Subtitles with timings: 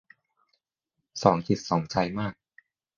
[1.23, 2.33] สองจิตใจสองใจมาก